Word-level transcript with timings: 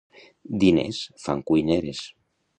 Diners 0.63 1.03
fan 1.27 1.45
cuineres. 1.51 2.03